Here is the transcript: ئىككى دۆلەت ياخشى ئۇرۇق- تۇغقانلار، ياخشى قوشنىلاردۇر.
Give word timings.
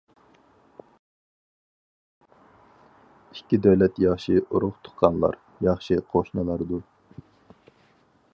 ئىككى 3.35 3.61
دۆلەت 3.67 4.03
ياخشى 4.07 4.41
ئۇرۇق- 4.47 4.83
تۇغقانلار، 4.89 5.39
ياخشى 5.69 6.03
قوشنىلاردۇر. 6.17 6.85